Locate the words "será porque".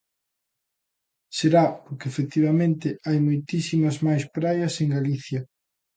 1.37-2.05